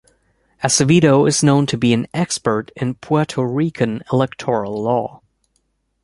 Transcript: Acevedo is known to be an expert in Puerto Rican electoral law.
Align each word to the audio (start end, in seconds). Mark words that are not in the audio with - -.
Acevedo 0.63 1.27
is 1.29 1.43
known 1.43 1.67
to 1.67 1.77
be 1.77 1.93
an 1.93 2.07
expert 2.11 2.71
in 2.75 2.95
Puerto 2.95 3.45
Rican 3.45 4.01
electoral 4.11 4.81
law. 4.81 5.21